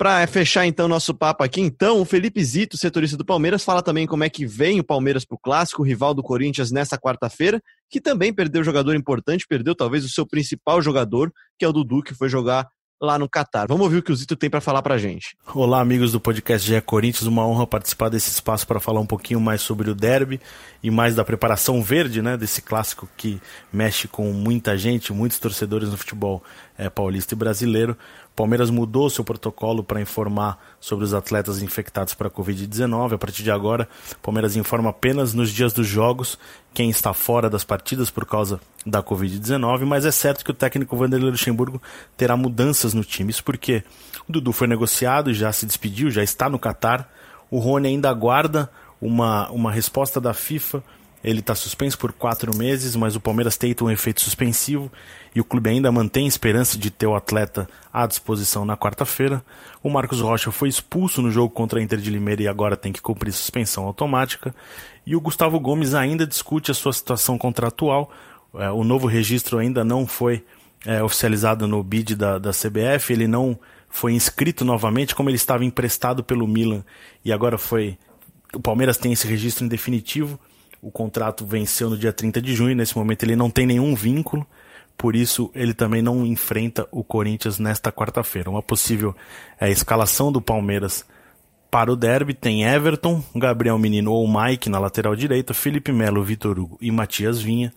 [0.00, 4.06] para fechar então nosso papo aqui, então, o Felipe Zito, setorista do Palmeiras, fala também
[4.06, 8.00] como é que vem o Palmeiras para o clássico, rival do Corinthians nessa quarta-feira, que
[8.00, 12.14] também perdeu jogador importante, perdeu talvez o seu principal jogador, que é o Dudu, que
[12.14, 12.66] foi jogar
[13.00, 13.66] lá no Catar.
[13.66, 15.36] Vamos ouvir o que o Zito tem para falar para gente.
[15.54, 17.26] Olá, amigos do podcast GE Corinthians.
[17.26, 20.38] Uma honra participar desse espaço para falar um pouquinho mais sobre o derby
[20.82, 23.40] e mais da preparação verde, né, desse clássico que
[23.72, 26.42] mexe com muita gente, muitos torcedores no futebol
[26.76, 27.96] é, paulista e brasileiro.
[28.34, 33.14] Palmeiras mudou seu protocolo para informar sobre os atletas infectados para a Covid-19.
[33.14, 33.88] A partir de agora,
[34.22, 36.38] Palmeiras informa apenas nos dias dos jogos
[36.72, 40.96] quem está fora das partidas por causa da Covid-19, mas é certo que o técnico
[40.96, 41.82] Vanderlei Luxemburgo
[42.16, 43.30] terá mudanças no time.
[43.30, 43.82] Isso porque
[44.28, 47.12] o Dudu foi negociado já se despediu, já está no Catar.
[47.50, 50.82] O Rony ainda aguarda uma, uma resposta da FIFA
[51.22, 54.90] ele está suspenso por quatro meses, mas o Palmeiras tenta um efeito suspensivo
[55.34, 59.44] e o clube ainda mantém esperança de ter o atleta à disposição na quarta-feira.
[59.82, 62.90] O Marcos Rocha foi expulso no jogo contra a Inter de Limeira e agora tem
[62.90, 64.54] que cumprir suspensão automática.
[65.06, 68.10] E o Gustavo Gomes ainda discute a sua situação contratual.
[68.54, 70.42] É, o novo registro ainda não foi
[70.86, 73.58] é, oficializado no BID da, da CBF, ele não
[73.90, 76.82] foi inscrito novamente, como ele estava emprestado pelo Milan
[77.22, 77.98] e agora foi.
[78.54, 80.40] O Palmeiras tem esse registro em definitivo
[80.82, 84.46] o contrato venceu no dia 30 de junho, nesse momento ele não tem nenhum vínculo,
[84.96, 88.50] por isso ele também não enfrenta o Corinthians nesta quarta-feira.
[88.50, 89.14] Uma possível
[89.60, 91.04] é, escalação do Palmeiras
[91.70, 96.58] para o derby tem Everton, Gabriel Menino ou Mike na lateral direita, Felipe Melo, Vitor
[96.58, 97.72] Hugo e Matias Vinha,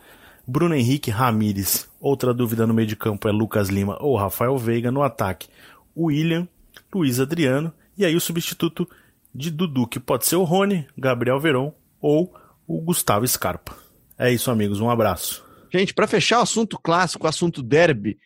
[0.48, 1.88] Bruno Henrique Ramires.
[2.02, 4.92] Outra dúvida no meio de campo é Lucas Lima ou Rafael Veiga.
[4.92, 5.48] No ataque,
[5.96, 6.48] William,
[6.94, 8.90] Luiz Adriano e aí o substituto
[9.34, 12.34] de Dudu, que pode ser o Rony, Gabriel Veron ou
[12.68, 13.76] o Gustavo Scarpa.
[14.18, 14.80] É isso, amigos.
[14.80, 15.44] Um abraço.
[15.74, 18.18] Gente, para fechar o assunto clássico, o assunto derby,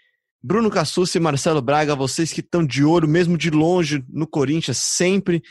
[0.43, 4.77] Bruno Cassucci e Marcelo Braga, vocês que estão de olho, mesmo de longe, no Corinthians,
[4.77, 5.41] sempre.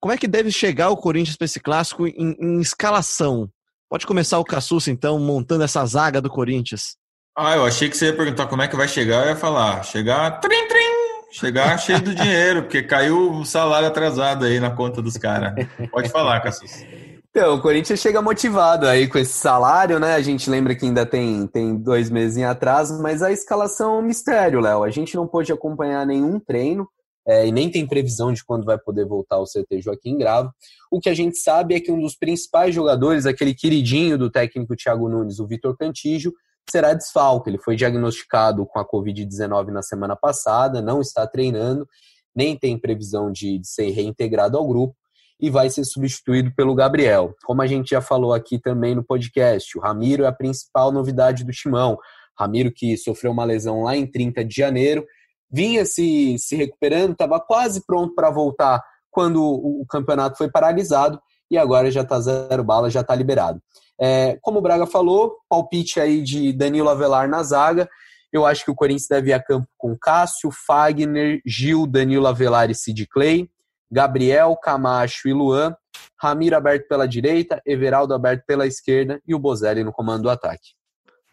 [0.00, 3.48] Como é que deve chegar o Corinthians para esse clássico em, em, escalação?
[3.88, 6.96] Pode começar o Cassucci, então, montando essa zaga do Corinthians.
[7.36, 9.82] Ah, eu achei que você ia perguntar como é que vai chegar, eu ia falar,
[9.82, 15.02] chegar trim, trim, chegar cheio do dinheiro, porque caiu o salário atrasado aí na conta
[15.02, 15.52] dos caras.
[15.90, 17.03] Pode falar, Cassucci.
[17.36, 20.14] Então, o Corinthians chega motivado aí com esse salário, né?
[20.14, 23.98] A gente lembra que ainda tem, tem dois meses em atraso, mas a escalação é
[23.98, 24.84] um mistério, Léo.
[24.84, 26.88] A gente não pôde acompanhar nenhum treino
[27.26, 30.52] é, e nem tem previsão de quando vai poder voltar o CT Joaquim Gravo.
[30.92, 34.76] O que a gente sabe é que um dos principais jogadores, aquele queridinho do técnico
[34.76, 36.32] Thiago Nunes, o Vitor Cantígio,
[36.70, 37.50] será desfalque.
[37.50, 41.84] Ele foi diagnosticado com a Covid-19 na semana passada, não está treinando,
[42.32, 44.94] nem tem previsão de, de ser reintegrado ao grupo
[45.40, 47.34] e vai ser substituído pelo Gabriel.
[47.44, 51.44] Como a gente já falou aqui também no podcast, o Ramiro é a principal novidade
[51.44, 51.98] do Timão.
[52.38, 55.04] Ramiro que sofreu uma lesão lá em 30 de janeiro,
[55.50, 61.56] vinha se, se recuperando, estava quase pronto para voltar quando o, campeonato foi paralisado e
[61.56, 63.60] agora já está zero bala, já está liberado.
[64.00, 67.88] É, como o Braga falou, palpite aí de Danilo Avelar na zaga.
[68.32, 72.68] Eu acho que o Corinthians deve ir a campo com Cássio, Fagner, Gil, Danilo Avelar
[72.68, 73.48] e Sid Clay.
[73.94, 75.72] Gabriel, Camacho e Luan,
[76.20, 80.70] Ramiro aberto pela direita, Everaldo aberto pela esquerda e o Bozelli no comando do ataque.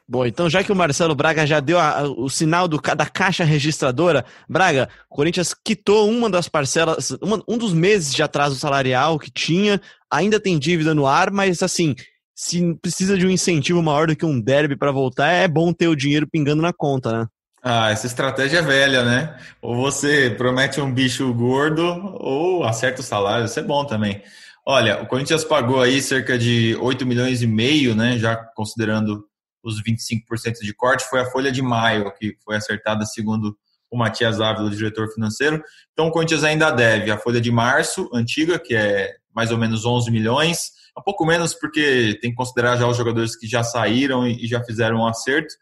[0.07, 3.43] Bom, então já que o Marcelo Braga já deu a, o sinal do, da caixa
[3.43, 9.17] registradora, Braga, o Corinthians quitou uma das parcelas, uma, um dos meses de atraso salarial
[9.17, 11.95] que tinha, ainda tem dívida no ar, mas assim,
[12.35, 15.87] se precisa de um incentivo maior do que um derby para voltar, é bom ter
[15.87, 17.27] o dinheiro pingando na conta, né?
[17.63, 19.37] Ah, essa estratégia é velha, né?
[19.61, 21.83] Ou você promete um bicho gordo
[22.19, 24.23] ou acerta o salário, isso é bom também.
[24.65, 28.17] Olha, o Corinthians pagou aí cerca de 8 milhões e meio, né?
[28.17, 29.25] Já considerando
[29.63, 33.55] os 25% de corte, foi a folha de maio que foi acertada segundo
[33.91, 35.61] o Matias Ávila, o diretor financeiro.
[35.93, 39.85] Então o Corinthians ainda deve a folha de março, antiga, que é mais ou menos
[39.85, 44.27] 11 milhões, um pouco menos porque tem que considerar já os jogadores que já saíram
[44.27, 45.53] e já fizeram um acerto,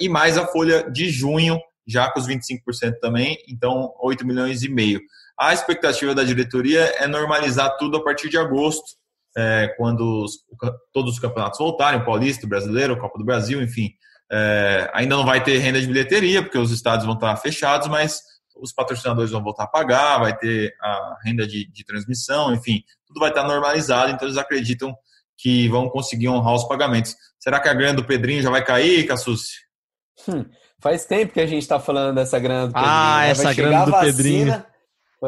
[0.00, 4.68] e mais a folha de junho, já com os 25% também, então 8 milhões e
[4.68, 5.00] meio.
[5.38, 8.84] A expectativa da diretoria é normalizar tudo a partir de agosto,
[9.36, 10.38] é, quando os,
[10.92, 13.90] todos os campeonatos voltarem, o Paulista, o Brasileiro, a Copa do Brasil, enfim.
[14.30, 18.22] É, ainda não vai ter renda de bilheteria, porque os estádios vão estar fechados, mas
[18.56, 23.20] os patrocinadores vão voltar a pagar, vai ter a renda de, de transmissão, enfim, tudo
[23.20, 24.94] vai estar normalizado, então eles acreditam
[25.36, 27.16] que vão conseguir honrar os pagamentos.
[27.44, 29.52] Será que a grana do Pedrinho já vai cair, Cassucci?
[30.26, 30.46] Hum,
[30.80, 32.90] faz tempo que a gente está falando dessa grana do Pedrinho.
[32.90, 33.28] Ah, né?
[33.28, 34.64] essa grana do vacina, Pedrinho.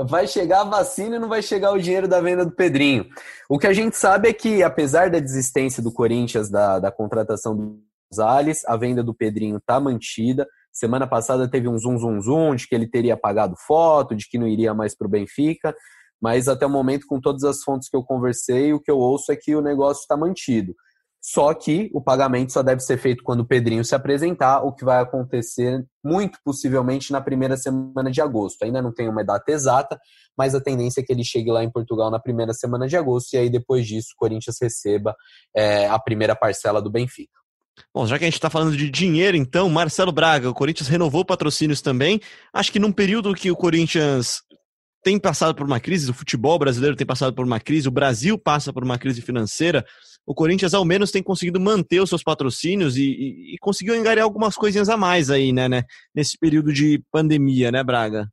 [0.08, 3.06] Vai chegar a vacina e não vai chegar o dinheiro da venda do Pedrinho.
[3.50, 7.54] O que a gente sabe é que, apesar da desistência do Corinthians da, da contratação
[7.54, 10.48] do Gonzalez, a venda do Pedrinho está mantida.
[10.72, 14.38] Semana passada teve um zoom, zoom, zoom de que ele teria apagado foto, de que
[14.38, 15.76] não iria mais para o Benfica.
[16.18, 19.30] Mas até o momento, com todas as fontes que eu conversei, o que eu ouço
[19.30, 20.74] é que o negócio está mantido.
[21.28, 24.84] Só que o pagamento só deve ser feito quando o Pedrinho se apresentar, o que
[24.84, 28.62] vai acontecer muito possivelmente na primeira semana de agosto.
[28.62, 29.98] Ainda não tem uma data exata,
[30.38, 33.34] mas a tendência é que ele chegue lá em Portugal na primeira semana de agosto
[33.34, 35.16] e aí depois disso o Corinthians receba
[35.52, 37.34] é, a primeira parcela do Benfica.
[37.92, 41.24] Bom, já que a gente está falando de dinheiro, então, Marcelo Braga, o Corinthians renovou
[41.24, 42.20] patrocínios também.
[42.52, 44.42] Acho que num período que o Corinthians
[45.02, 48.38] tem passado por uma crise, o futebol brasileiro tem passado por uma crise, o Brasil
[48.38, 49.84] passa por uma crise financeira,
[50.26, 54.24] o Corinthians ao menos tem conseguido manter os seus patrocínios e, e, e conseguiu engarear
[54.24, 55.84] algumas coisinhas a mais aí, né, né,
[56.14, 58.28] nesse período de pandemia, né, Braga?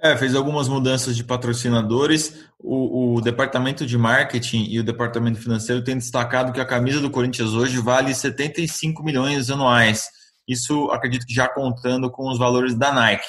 [0.00, 2.44] É, fez algumas mudanças de patrocinadores.
[2.58, 7.10] O, o, departamento de marketing e o departamento financeiro têm destacado que a camisa do
[7.10, 10.08] Corinthians hoje vale 75 milhões anuais.
[10.46, 13.26] Isso acredito que já contando com os valores da Nike.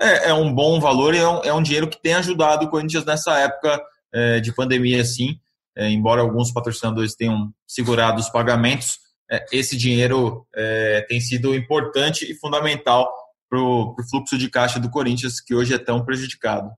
[0.00, 2.68] É, é um bom valor e é um, é um, dinheiro que tem ajudado o
[2.68, 3.80] Corinthians nessa época
[4.12, 5.38] é, de pandemia, sim.
[5.76, 8.98] É, embora alguns patrocinadores tenham segurado os pagamentos,
[9.30, 13.12] é, esse dinheiro é, tem sido importante e fundamental
[13.48, 16.70] para o fluxo de caixa do Corinthians, que hoje é tão prejudicado.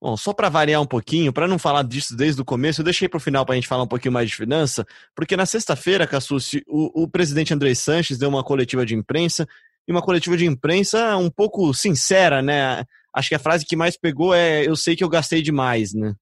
[0.00, 3.08] Bom, só para variar um pouquinho, para não falar disso desde o começo, eu deixei
[3.08, 6.06] para o final para a gente falar um pouquinho mais de finança, porque na sexta-feira,
[6.06, 9.46] Cassucci, o, o presidente André Sanches deu uma coletiva de imprensa,
[9.88, 12.84] e uma coletiva de imprensa um pouco sincera, né?
[13.12, 16.14] Acho que a frase que mais pegou é eu sei que eu gastei demais, né?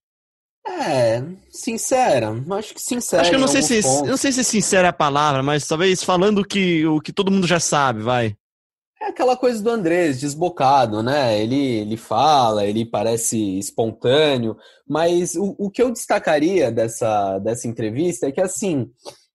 [0.68, 2.34] É, sincera.
[2.50, 3.22] Acho que sincera.
[3.22, 5.66] Acho que eu não sei se eu não sei se sincera é a palavra, mas
[5.66, 8.36] talvez falando que o que todo mundo já sabe, vai.
[9.00, 11.38] É aquela coisa do Andrés, desbocado, né?
[11.38, 14.56] Ele, ele fala, ele parece espontâneo,
[14.88, 18.90] mas o, o que eu destacaria dessa, dessa entrevista é que, assim,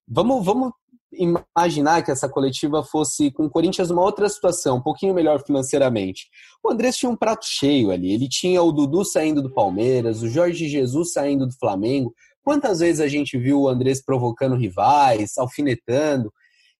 [0.06, 0.72] vamos, vamos
[1.12, 6.28] imaginar que essa coletiva fosse com o Corinthians numa outra situação, um pouquinho melhor financeiramente.
[6.62, 8.12] O Andrés tinha um prato cheio ali.
[8.12, 12.14] Ele tinha o Dudu saindo do Palmeiras, o Jorge Jesus saindo do Flamengo.
[12.42, 16.32] Quantas vezes a gente viu o Andrés provocando rivais, alfinetando?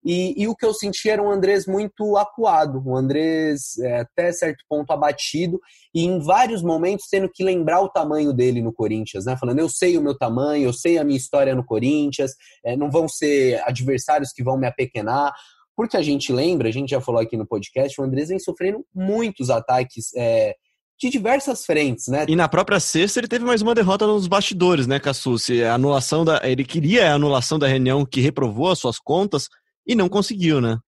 [0.05, 4.33] E, e, o que eu senti era um Andrés muito acuado, um Andrés é, até
[4.33, 5.61] certo ponto abatido
[5.95, 9.37] e em vários momentos tendo que lembrar o tamanho dele no Corinthians, né?
[9.37, 12.33] Falando, eu sei o meu tamanho, eu sei a minha história no Corinthians,
[12.65, 15.33] é, não vão ser adversários que vão me apequenar.
[15.77, 18.85] Porque a gente lembra, a gente já falou aqui no podcast, o Andrés vem sofrendo
[18.95, 20.55] muitos ataques é,
[21.01, 22.27] de diversas frentes, né?
[22.29, 25.65] E na própria sexta ele teve mais uma derrota nos bastidores, né, Cassucci?
[25.65, 29.49] A anulação da, ele queria a anulação da reunião que reprovou as suas contas,
[29.87, 30.79] e não conseguiu, né?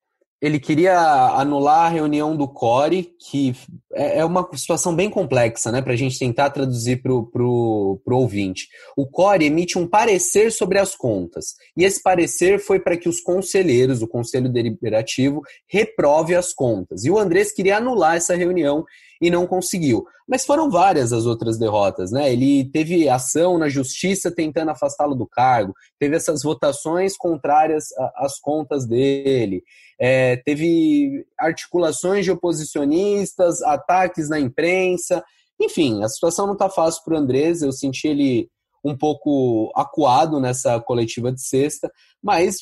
[0.42, 0.98] Ele queria
[1.38, 3.54] anular a reunião do Core, que
[3.94, 5.80] é, é uma situação bem complexa, né?
[5.80, 8.68] Para a gente tentar traduzir para o ouvinte.
[8.94, 11.54] O Core emite um parecer sobre as contas.
[11.74, 17.06] E esse parecer foi para que os conselheiros, o Conselho Deliberativo, reprove as contas.
[17.06, 18.84] E o Andrés queria anular essa reunião
[19.20, 20.04] e não conseguiu.
[20.26, 22.32] Mas foram várias as outras derrotas, né?
[22.32, 28.86] Ele teve ação na justiça tentando afastá-lo do cargo, teve essas votações contrárias às contas
[28.86, 29.62] dele,
[30.00, 35.22] é, teve articulações de oposicionistas, ataques na imprensa,
[35.60, 37.62] enfim, a situação não está fácil para o Andrés.
[37.62, 38.48] Eu senti ele
[38.84, 41.90] um pouco acuado nessa coletiva de sexta,
[42.22, 42.56] mas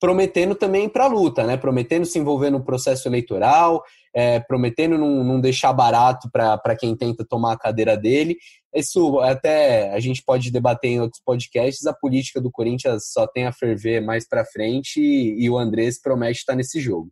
[0.00, 1.58] prometendo também para a luta, né?
[1.58, 3.84] Prometendo se envolver no processo eleitoral,
[4.14, 8.36] é, prometendo não, não, deixar barato para quem tenta tomar a cadeira dele.
[8.74, 11.86] Isso até a gente pode debater em outros podcasts.
[11.86, 16.00] A política do Corinthians só tem a ferver mais para frente e, e, o Andrés
[16.00, 17.10] promete estar nesse jogo.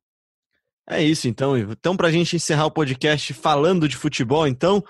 [0.88, 1.58] É isso, então.
[1.58, 4.82] Então, para a gente encerrar o podcast falando de futebol, então,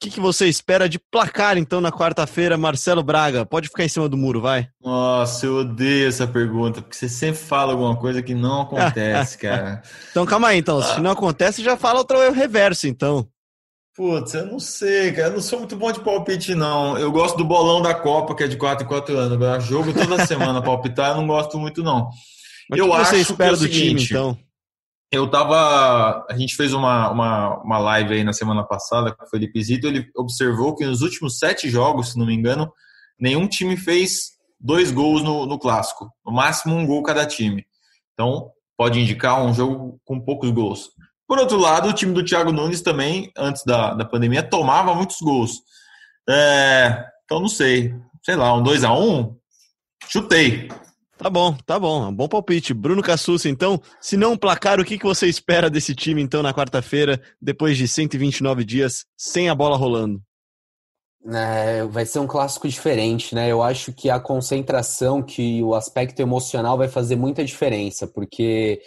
[0.00, 3.46] que, que, você espera de placar, então, na quarta-feira, Marcelo Braga?
[3.46, 4.68] Pode ficar em cima do muro, vai.
[4.82, 9.82] Nossa, eu odeio essa pergunta, porque você sempre fala alguma coisa que não acontece, cara.
[10.10, 10.82] então, calma aí, então.
[10.82, 13.26] Se não acontece, já fala outra reverso, então.
[13.96, 15.28] Putz, eu não sei, cara.
[15.28, 16.98] Eu não sou muito bom de palpite, não.
[16.98, 19.32] Eu gosto do bolão da Copa, que é de 4 em 4 anos.
[19.34, 22.10] Agora, jogo toda semana palpitar, eu não gosto muito, não.
[22.68, 24.38] Mas eu que acho você espera que é do seguinte, time, então?
[25.14, 26.26] Eu tava.
[26.28, 29.86] A gente fez uma, uma, uma live aí na semana passada com o Felipe Zito.
[29.86, 32.72] Ele observou que nos últimos sete jogos, se não me engano,
[33.18, 36.10] nenhum time fez dois gols no, no clássico.
[36.26, 37.64] No máximo um gol cada time.
[38.12, 40.90] Então, pode indicar um jogo com poucos gols.
[41.28, 45.18] Por outro lado, o time do Thiago Nunes também, antes da, da pandemia, tomava muitos
[45.20, 45.60] gols.
[46.28, 47.94] É, então, não sei.
[48.20, 49.36] Sei lá, um 2 a 1 um,
[50.08, 50.68] Chutei.
[51.24, 52.08] Tá bom, tá bom.
[52.08, 52.74] Um bom palpite.
[52.74, 56.52] Bruno Cassucci, então, se não placar, o que, que você espera desse time, então, na
[56.52, 60.20] quarta-feira, depois de 129 dias, sem a bola rolando?
[61.26, 63.50] É, vai ser um clássico diferente, né?
[63.50, 68.82] Eu acho que a concentração, que o aspecto emocional vai fazer muita diferença, porque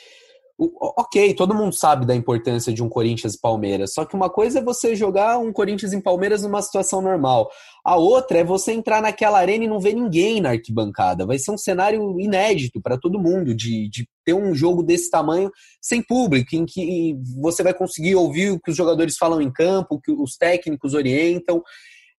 [0.59, 4.57] Ok, todo mundo sabe da importância de um Corinthians e Palmeiras, só que uma coisa
[4.57, 7.47] é você jogar um Corinthians e Palmeiras numa situação normal,
[7.85, 11.27] a outra é você entrar naquela arena e não ver ninguém na arquibancada.
[11.27, 15.51] Vai ser um cenário inédito para todo mundo de, de ter um jogo desse tamanho
[15.79, 19.95] sem público, em que você vai conseguir ouvir o que os jogadores falam em campo,
[19.95, 21.61] o que os técnicos orientam.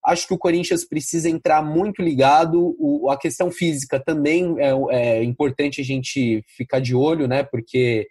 [0.04, 2.76] Acho que o Corinthians precisa entrar muito ligado.
[2.78, 7.42] O, a questão física também é, é importante a gente ficar de olho, né?
[7.42, 8.06] Porque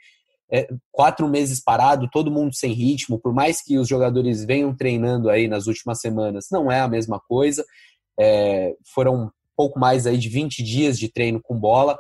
[0.52, 5.30] é, quatro meses parado, todo mundo sem ritmo, por mais que os jogadores venham treinando
[5.30, 7.66] aí nas últimas semanas, não é a mesma coisa.
[8.20, 12.00] É, foram pouco mais aí de 20 dias de treino com bola.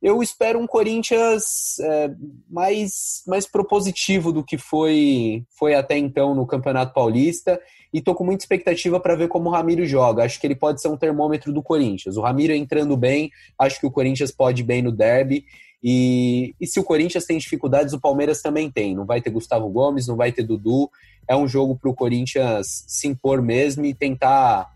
[0.00, 2.10] Eu espero um Corinthians é,
[2.48, 7.58] mais, mais propositivo do que foi, foi até então no Campeonato Paulista
[7.94, 10.24] e tô com muita expectativa para ver como o Ramiro joga.
[10.24, 12.16] Acho que ele pode ser um termômetro do Corinthians.
[12.16, 15.44] O Ramiro entrando bem, acho que o Corinthians pode ir bem no derby
[15.80, 18.96] e, e se o Corinthians tem dificuldades, o Palmeiras também tem.
[18.96, 20.90] Não vai ter Gustavo Gomes, não vai ter Dudu.
[21.28, 24.72] É um jogo para o Corinthians se impor mesmo e tentar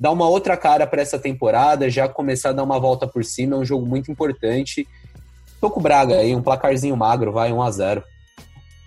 [0.00, 3.54] dar uma outra cara para essa temporada, já começar a dar uma volta por cima.
[3.54, 4.88] É um jogo muito importante.
[5.60, 8.04] Tô com o Braga aí, um placarzinho magro, vai 1 a 0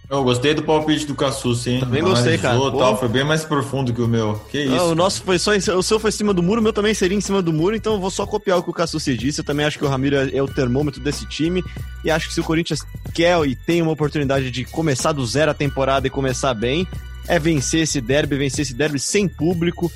[0.09, 1.79] eu gostei do palpite do Cassus, hein?
[1.79, 2.57] Também gostei, cara.
[2.71, 4.39] Tal, foi bem mais profundo que o meu.
[4.49, 4.75] Que isso?
[4.75, 5.51] Não, o nosso foi só.
[5.55, 7.75] O seu foi em cima do muro, o meu também seria em cima do muro,
[7.75, 9.41] então eu vou só copiar o que o Cassus disse.
[9.41, 11.63] Eu também acho que o Ramiro é, é o termômetro desse time.
[12.03, 15.51] E acho que se o Corinthians quer e tem uma oportunidade de começar do zero
[15.51, 16.87] a temporada e começar bem,
[17.27, 19.91] é vencer esse derby, vencer esse derby sem público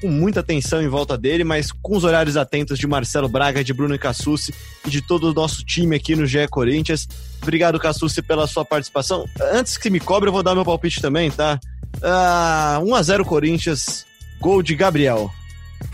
[0.00, 3.72] com muita atenção em volta dele, mas com os horários atentos de Marcelo Braga, de
[3.72, 4.54] Bruno Cassucci
[4.86, 7.08] e de todo o nosso time aqui no GE Corinthians.
[7.42, 9.26] Obrigado, Cassucci, pela sua participação.
[9.52, 11.58] Antes que me cobre, eu vou dar meu palpite também, tá?
[12.02, 14.06] Ah, 1x0 Corinthians,
[14.40, 15.30] gol de Gabriel.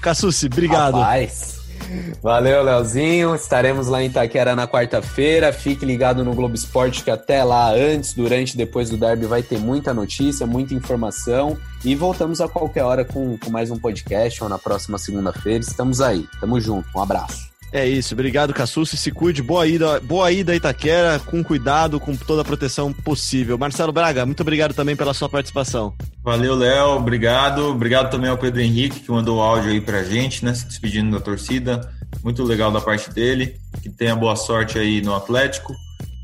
[0.01, 0.99] Cassucci, obrigado.
[0.99, 1.64] Rapaz.
[2.23, 3.35] Valeu, Leozinho.
[3.35, 5.53] Estaremos lá em Itaquera na quarta-feira.
[5.53, 9.43] Fique ligado no Globo Esporte que até lá, antes, durante e depois do derby, vai
[9.43, 11.57] ter muita notícia, muita informação.
[11.85, 15.61] E voltamos a qualquer hora com, com mais um podcast ou na próxima segunda-feira.
[15.61, 16.27] Estamos aí.
[16.41, 16.89] Tamo junto.
[16.97, 17.55] Um abraço.
[17.75, 22.43] É isso, obrigado Cassucci, se cuide, boa ida, boa ida Itaquera, com cuidado, com toda
[22.43, 23.59] a proteção possível.
[23.59, 25.93] Marcelo Braga, muito obrigado também pela sua participação.
[26.25, 27.69] Valeu, Léo, obrigado.
[27.69, 31.11] Obrigado também ao Pedro Henrique, que mandou o áudio aí pra gente, né, se despedindo
[31.11, 31.93] da torcida.
[32.23, 35.77] Muito legal da parte dele, que tenha boa sorte aí no Atlético.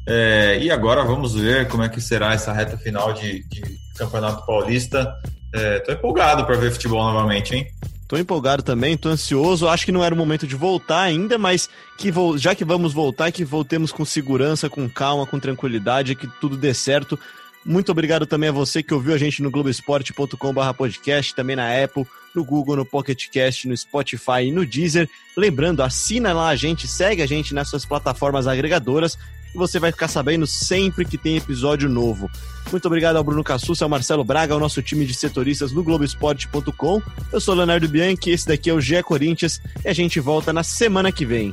[0.09, 3.63] É, e agora vamos ver como é que será essa reta final de, de
[3.99, 5.15] Campeonato Paulista.
[5.55, 7.67] É, tô empolgado para ver futebol novamente, hein?
[8.09, 9.69] Tô empolgado também, tô ansioso.
[9.69, 13.31] Acho que não era o momento de voltar ainda, mas que já que vamos voltar,
[13.31, 17.19] que voltemos com segurança, com calma, com tranquilidade, que tudo dê certo.
[17.65, 22.45] Muito obrigado também a você que ouviu a gente no globesport.com/podcast, também na Apple, no
[22.45, 25.09] Google, no Pocket Cast, no Spotify e no Deezer.
[25.37, 29.19] Lembrando, assina lá a gente, segue a gente nessas plataformas agregadoras
[29.55, 32.31] e você vai ficar sabendo sempre que tem episódio novo.
[32.71, 37.03] Muito obrigado ao Bruno Cassus, ao Marcelo Braga, ao nosso time de setoristas no Globoesporte.com.
[37.33, 40.63] Eu sou Leonardo Bianchi, esse daqui é o GE Corinthians e a gente volta na
[40.63, 41.53] semana que vem.